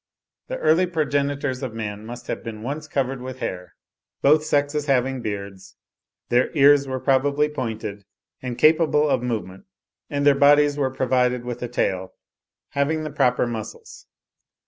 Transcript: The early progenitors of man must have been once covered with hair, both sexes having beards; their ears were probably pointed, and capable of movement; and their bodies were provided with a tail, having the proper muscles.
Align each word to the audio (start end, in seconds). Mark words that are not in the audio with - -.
The 0.47 0.57
early 0.57 0.87
progenitors 0.87 1.61
of 1.61 1.75
man 1.75 2.07
must 2.07 2.25
have 2.25 2.43
been 2.43 2.63
once 2.63 2.87
covered 2.87 3.21
with 3.21 3.37
hair, 3.37 3.75
both 4.23 4.43
sexes 4.43 4.87
having 4.87 5.21
beards; 5.21 5.75
their 6.29 6.49
ears 6.57 6.87
were 6.87 6.99
probably 6.99 7.47
pointed, 7.47 8.03
and 8.41 8.57
capable 8.57 9.07
of 9.07 9.21
movement; 9.21 9.65
and 10.09 10.25
their 10.25 10.33
bodies 10.33 10.75
were 10.75 10.89
provided 10.89 11.45
with 11.45 11.61
a 11.61 11.67
tail, 11.67 12.15
having 12.71 13.03
the 13.03 13.11
proper 13.11 13.45
muscles. 13.45 14.07